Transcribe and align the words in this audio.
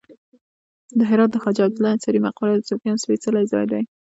د 0.97 0.99
هرات 1.09 1.29
د 1.31 1.35
خواجه 1.41 1.61
عبدالله 1.65 1.93
انصاري 1.95 2.19
مقبره 2.27 2.53
د 2.55 2.67
صوفیانو 2.69 3.01
سپیڅلی 3.03 3.43
ځای 3.53 3.65
دی 3.71 3.81